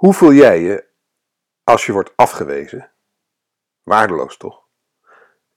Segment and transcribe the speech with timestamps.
[0.00, 0.84] Hoe voel jij je
[1.64, 2.90] als je wordt afgewezen?
[3.82, 4.62] Waardeloos toch?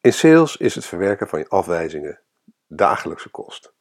[0.00, 2.20] In sales is het verwerken van je afwijzingen
[2.66, 3.72] dagelijkse kost.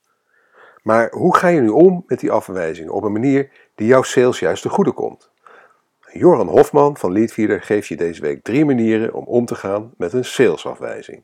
[0.84, 4.40] Maar hoe ga je nu om met die afwijzingen op een manier die jouw sales
[4.40, 5.32] juist te goede komt?
[6.12, 10.14] Joran Hofman van Leadfeeder geeft je deze week drie manieren om om te gaan met
[10.14, 11.24] een salesafwijzing.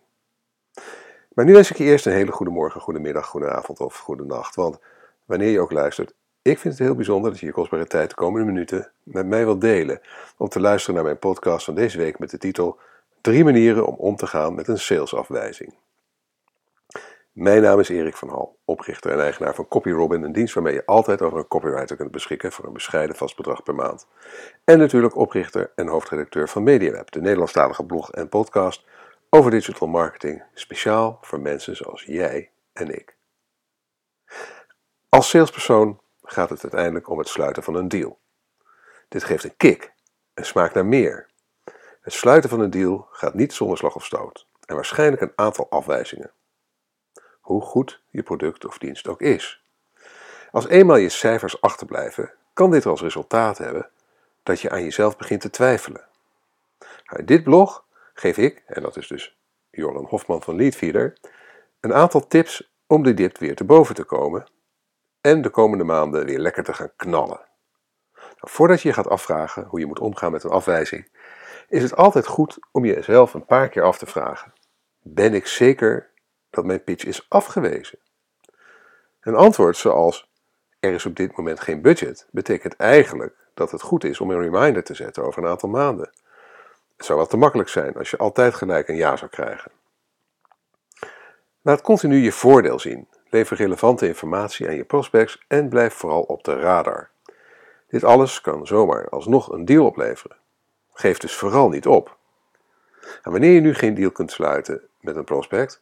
[1.34, 3.98] Maar nu wens ik je eerst een hele goede morgen, goede middag, goede avond of
[3.98, 4.56] goede nacht.
[4.56, 4.80] Want
[5.26, 6.16] wanneer je ook luistert,
[6.52, 9.46] ik vind het heel bijzonder dat je je kostbare tijd de komende minuten met mij
[9.46, 10.02] wilt delen
[10.38, 12.79] om te luisteren naar mijn podcast van deze week met de titel
[13.21, 15.73] Drie manieren om om te gaan met een salesafwijzing.
[17.32, 20.86] Mijn naam is Erik van Hal, oprichter en eigenaar van CopyRobin, een dienst waarmee je
[20.86, 24.07] altijd over een copywriter kunt beschikken voor een bescheiden vast bedrag per maand.
[24.64, 28.86] En natuurlijk oprichter en hoofdredacteur van MediaWeb, de Nederlandstalige blog en podcast
[29.29, 33.16] over digital marketing, speciaal voor mensen zoals jij en ik.
[35.09, 38.20] Als salespersoon gaat het uiteindelijk om het sluiten van een deal.
[39.08, 39.94] Dit geeft een kick
[40.34, 41.30] en smaakt naar meer.
[42.02, 45.70] Het sluiten van een deal gaat niet zonder slag of stoot en waarschijnlijk een aantal
[45.70, 46.31] afwijzingen.
[47.40, 49.64] Hoe goed je product of dienst ook is.
[50.52, 53.90] Als eenmaal je cijfers achterblijven, kan dit als resultaat hebben
[54.44, 56.08] dat je aan jezelf begint te twijfelen.
[57.16, 59.38] In dit blog geef ik, en dat is dus
[59.72, 61.18] Joran Hofman van Leadfeeder,
[61.80, 64.48] een aantal tips om de dip weer te boven te komen
[65.26, 67.40] en de komende maanden weer lekker te gaan knallen.
[68.14, 71.08] Nou, voordat je je gaat afvragen hoe je moet omgaan met een afwijzing,
[71.70, 74.53] is het altijd goed om jezelf een paar keer af te vragen:
[75.02, 76.09] Ben ik zeker
[76.50, 78.00] dat mijn pitch is afgewezen?
[79.20, 80.31] Een antwoord zoals
[80.80, 84.42] er is op dit moment geen budget, betekent eigenlijk dat het goed is om een
[84.42, 86.09] reminder te zetten over een aantal maanden.
[86.96, 89.72] Het zou wel te makkelijk zijn als je altijd gelijk een ja zou krijgen.
[91.62, 93.08] Laat continu je voordeel zien.
[93.30, 97.09] Lever relevante informatie aan je prospects en blijf vooral op de radar.
[97.88, 100.38] Dit alles kan zomaar alsnog een deal opleveren.
[100.94, 102.18] Geef dus vooral niet op.
[103.22, 105.81] En wanneer je nu geen deal kunt sluiten met een prospect,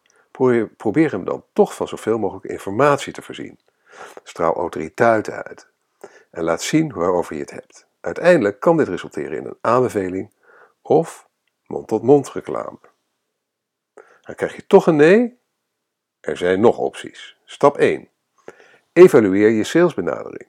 [0.78, 3.60] probeer hem dan toch van zoveel mogelijk informatie te voorzien.
[4.24, 5.68] Straal autoriteit uit
[6.30, 7.88] en laat zien waarover je het hebt.
[8.02, 10.32] Uiteindelijk kan dit resulteren in een aanbeveling
[10.82, 11.28] of
[11.68, 12.78] mond-tot-mond reclame.
[14.22, 15.42] Dan krijg je toch een nee?
[16.24, 17.38] Er zijn nog opties.
[17.46, 18.08] Stap 1.
[18.94, 20.48] Evalueer je salesbenadering.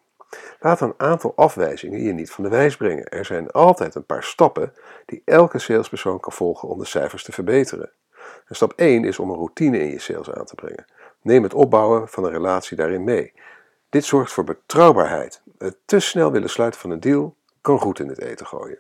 [0.61, 3.09] Laat een aantal afwijzingen je niet van de wijs brengen.
[3.09, 4.73] Er zijn altijd een paar stappen
[5.07, 7.91] die elke salespersoon kan volgen om de cijfers te verbeteren.
[8.47, 10.85] En stap 1 is om een routine in je sales aan te brengen.
[11.23, 13.33] Neem het opbouwen van een relatie daarin mee.
[13.89, 15.43] Dit zorgt voor betrouwbaarheid.
[15.59, 18.79] Het te snel willen sluiten van een deal kan goed in het eten gooien.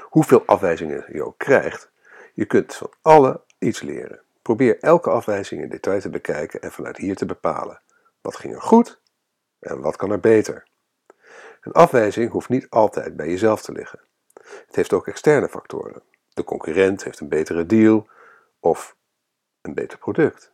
[0.00, 1.90] Hoeveel afwijzingen je ook krijgt,
[2.34, 4.23] je kunt van alle iets leren.
[4.44, 7.80] Probeer elke afwijzing in detail te bekijken en vanuit hier te bepalen.
[8.20, 9.00] Wat ging er goed
[9.58, 10.66] en wat kan er beter?
[11.60, 14.00] Een afwijzing hoeft niet altijd bij jezelf te liggen.
[14.66, 16.02] Het heeft ook externe factoren.
[16.32, 18.08] De concurrent heeft een betere deal
[18.60, 18.96] of
[19.60, 20.52] een beter product.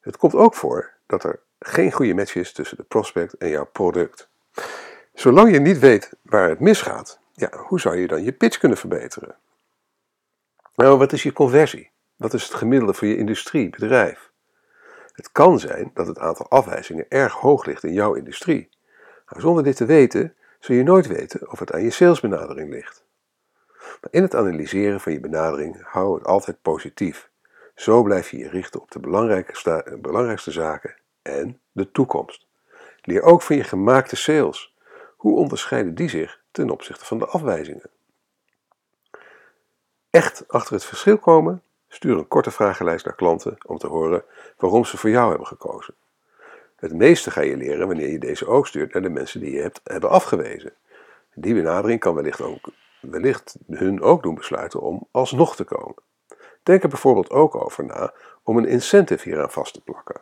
[0.00, 3.66] Het komt ook voor dat er geen goede match is tussen de prospect en jouw
[3.66, 4.28] product.
[5.14, 8.78] Zolang je niet weet waar het misgaat, ja, hoe zou je dan je pitch kunnen
[8.78, 9.36] verbeteren?
[10.74, 11.94] Nou, wat is je conversie?
[12.16, 14.30] Wat is het gemiddelde voor je industrie, bedrijf?
[15.12, 18.68] Het kan zijn dat het aantal afwijzingen erg hoog ligt in jouw industrie.
[19.28, 23.04] Maar zonder dit te weten, zul je nooit weten of het aan je salesbenadering ligt.
[23.78, 27.30] Maar in het analyseren van je benadering hou het altijd positief.
[27.74, 32.46] Zo blijf je je richten op de belangrijkste, belangrijkste zaken en de toekomst.
[33.00, 34.76] Leer ook van je gemaakte sales.
[35.16, 37.90] Hoe onderscheiden die zich ten opzichte van de afwijzingen?
[40.10, 41.62] Echt achter het verschil komen?
[41.96, 44.24] Stuur een korte vragenlijst naar klanten om te horen
[44.56, 45.94] waarom ze voor jou hebben gekozen.
[46.76, 49.60] Het meeste ga je leren wanneer je deze ook stuurt naar de mensen die je
[49.60, 50.72] hebt, hebben afgewezen.
[51.34, 52.68] Die benadering kan wellicht, ook,
[53.00, 55.94] wellicht hun ook doen besluiten om alsnog te komen.
[56.62, 58.12] Denk er bijvoorbeeld ook over na
[58.42, 60.20] om een incentive hieraan vast te plakken.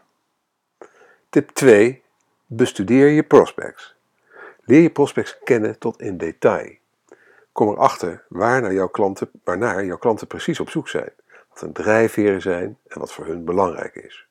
[1.31, 2.03] Tip 2.
[2.47, 3.95] Bestudeer je prospects.
[4.65, 6.77] Leer je prospects kennen tot in detail.
[7.53, 11.13] Kom erachter waar naar jouw klanten, waarnaar jouw klanten precies op zoek zijn,
[11.55, 14.27] wat hun drijfveren zijn en wat voor hun belangrijk is.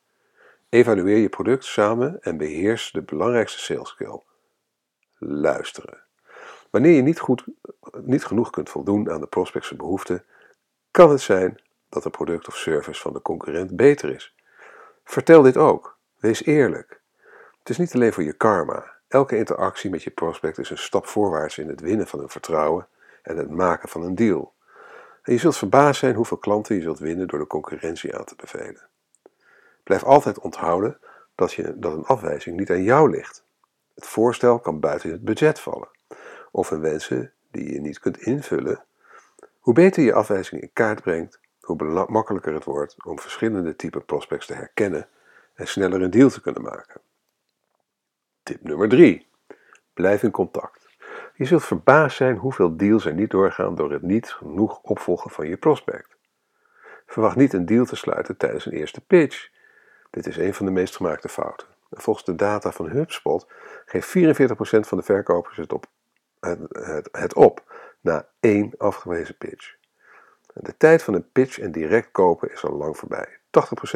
[0.69, 4.21] Evalueer je product samen en beheers de belangrijkste sales skill.
[5.17, 6.01] Luisteren.
[6.69, 7.43] Wanneer je niet, goed,
[8.01, 10.25] niet genoeg kunt voldoen aan de prospectse behoeften,
[10.91, 11.59] kan het zijn
[11.89, 14.35] dat een product of service van de concurrent beter is.
[15.03, 15.97] Vertel dit ook.
[16.19, 17.01] Wees eerlijk.
[17.59, 18.91] Het is niet alleen voor je karma.
[19.07, 22.87] Elke interactie met je prospect is een stap voorwaarts in het winnen van hun vertrouwen
[23.21, 24.52] en het maken van een deal.
[25.23, 28.35] En je zult verbaasd zijn hoeveel klanten je zult winnen door de concurrentie aan te
[28.35, 28.87] bevelen.
[29.83, 30.99] Blijf altijd onthouden
[31.35, 33.43] dat, je, dat een afwijzing niet aan jou ligt.
[33.95, 35.89] Het voorstel kan buiten het budget vallen.
[36.51, 38.83] of een wensen die je niet kunt invullen,
[39.59, 44.45] hoe beter je afwijzing in kaart brengt, hoe makkelijker het wordt om verschillende typen prospects
[44.45, 45.07] te herkennen
[45.53, 47.01] en sneller een deal te kunnen maken.
[48.43, 49.27] Tip nummer 3.
[49.93, 50.82] Blijf in contact.
[51.35, 55.47] Je zult verbaasd zijn hoeveel deals er niet doorgaan door het niet genoeg opvolgen van
[55.47, 56.15] je prospect.
[57.05, 59.49] Verwacht niet een deal te sluiten tijdens een eerste pitch.
[60.09, 61.67] Dit is een van de meest gemaakte fouten.
[61.89, 63.47] Volgens de data van HubSpot
[63.85, 64.11] geeft 44%
[64.79, 65.85] van de verkopers het op,
[66.39, 67.63] het, het, op
[68.01, 69.75] na één afgewezen pitch.
[70.53, 73.39] De tijd van een pitch en direct kopen is al lang voorbij.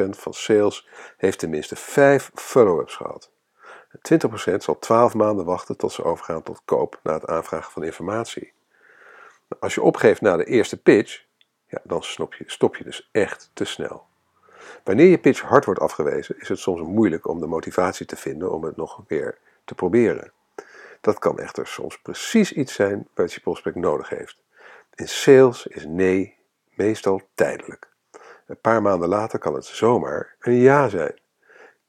[0.04, 3.32] 80% van sales heeft tenminste 5 follow-ups gehad.
[4.52, 8.52] 20% zal 12 maanden wachten tot ze overgaan tot koop na het aanvragen van informatie.
[9.60, 11.24] Als je opgeeft na de eerste pitch,
[11.66, 14.06] ja, dan stop je, stop je dus echt te snel.
[14.84, 18.52] Wanneer je pitch hard wordt afgewezen, is het soms moeilijk om de motivatie te vinden
[18.52, 20.32] om het nog een keer te proberen.
[21.00, 24.36] Dat kan echter soms precies iets zijn wat je prospect nodig heeft.
[24.94, 26.36] In sales is nee
[26.74, 27.88] meestal tijdelijk.
[28.46, 31.18] Een paar maanden later kan het zomaar een ja zijn.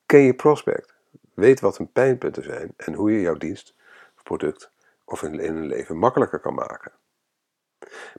[0.06, 0.94] Ken je prospect,
[1.39, 3.75] weet wat hun pijnpunten zijn en hoe je jouw dienst,
[4.24, 4.71] product
[5.06, 6.91] of in een leven makkelijker kan maken.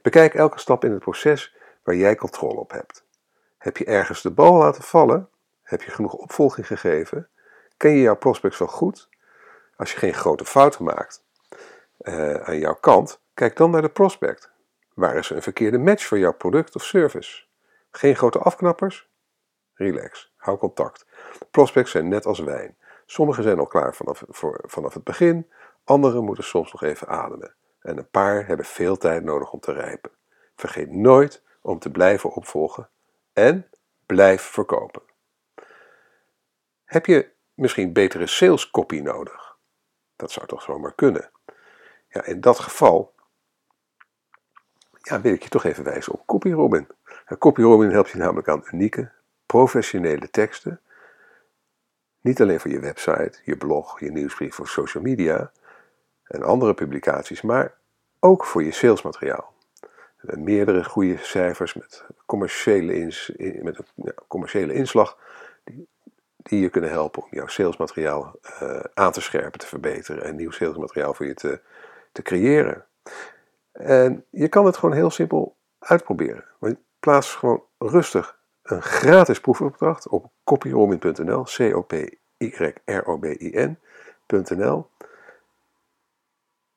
[0.02, 3.04] Bekijk elke stap in het proces waar jij controle op hebt.
[3.58, 5.28] Heb je ergens de bal laten vallen?
[5.62, 7.28] Heb je genoeg opvolging gegeven?
[7.76, 9.08] Ken je jouw prospects wel goed?
[9.76, 11.24] Als je geen grote fouten maakt
[12.00, 14.50] uh, aan jouw kant, kijk dan naar de prospect.
[14.94, 17.44] Waar is een verkeerde match voor jouw product of service?
[17.90, 19.08] Geen grote afknappers?
[19.74, 21.06] Relax, hou contact.
[21.50, 22.76] Prospects zijn net als wijn.
[23.10, 25.50] Sommige zijn al klaar vanaf, voor, vanaf het begin,
[25.84, 27.54] andere moeten soms nog even ademen.
[27.80, 30.10] En een paar hebben veel tijd nodig om te rijpen.
[30.56, 32.88] Vergeet nooit om te blijven opvolgen
[33.32, 33.70] en
[34.06, 35.02] blijf verkopen.
[36.84, 39.56] Heb je misschien betere sales copy nodig?
[40.16, 41.30] Dat zou toch zomaar kunnen.
[42.08, 43.14] Ja, in dat geval
[45.02, 46.88] ja, wil ik je toch even wijzen op CopyRobin.
[47.38, 49.12] CopyRobin helpt je namelijk aan unieke,
[49.46, 50.80] professionele teksten.
[52.20, 55.52] Niet alleen voor je website, je blog, je nieuwsbrief of social media
[56.24, 57.74] en andere publicaties, maar
[58.20, 59.54] ook voor je salesmateriaal.
[60.20, 65.18] Meerdere goede cijfers met commerciële, ins, met een ja, commerciële inslag
[65.64, 65.88] die,
[66.36, 70.50] die je kunnen helpen om jouw salesmateriaal uh, aan te scherpen, te verbeteren en nieuw
[70.50, 71.60] salesmateriaal voor je te,
[72.12, 72.86] te creëren.
[73.72, 76.44] En je kan het gewoon heel simpel uitproberen.
[76.98, 82.08] Plaats gewoon rustig een gratis proefopdracht op copyrobin.nl, C-O-P-Y-R-O-B-I-N.nl.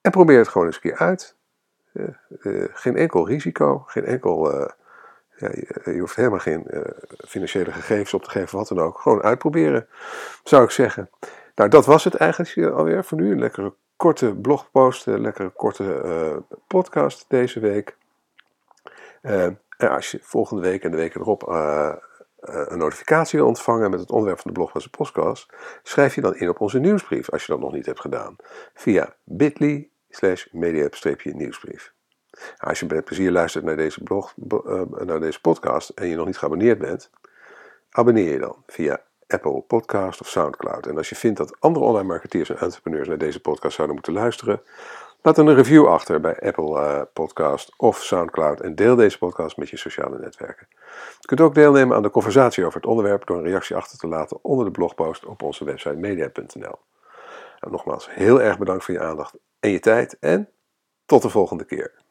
[0.01, 1.35] En probeer het gewoon eens een keer uit.
[1.93, 2.07] Uh,
[2.73, 4.53] geen enkel risico, geen enkel.
[4.53, 4.67] Uh,
[5.35, 6.67] ja, je, je, hoeft helemaal geen
[7.27, 8.99] financiële gegevens op te geven, wat dan ook.
[8.99, 9.87] Gewoon uitproberen,
[10.43, 11.09] zou ik zeggen.
[11.55, 13.31] Nou, dat was het eigenlijk alweer voor nu.
[13.31, 17.97] Een lekkere korte blogpost, een lekkere korte podcast deze week.
[19.21, 21.43] En als je volgende week en de weken erop
[22.43, 25.53] een notificatie ontvangen met het onderwerp van de blogpost podcast,
[25.83, 28.35] schrijf je dan in op onze nieuwsbrief als je dat nog niet hebt gedaan.
[28.73, 31.93] Via bit.ly slash media-nieuwsbrief.
[32.31, 34.33] Nou, als je met plezier luistert naar deze, blog,
[35.05, 37.09] naar deze podcast en je nog niet geabonneerd bent,
[37.89, 40.87] abonneer je dan via Apple Podcast of Soundcloud.
[40.87, 44.13] En als je vindt dat andere online marketeers en entrepreneurs naar deze podcast zouden moeten
[44.13, 44.61] luisteren,
[45.23, 49.69] laat een review achter bij Apple uh, Podcast of Soundcloud en deel deze podcast met
[49.69, 50.67] je sociale netwerken.
[51.19, 54.07] Je kunt ook deelnemen aan de conversatie over het onderwerp door een reactie achter te
[54.07, 56.79] laten onder de blogpost op onze website media.nl.
[57.59, 60.49] Nogmaals, heel erg bedankt voor je aandacht en je tijd en
[61.05, 62.02] tot de volgende keer.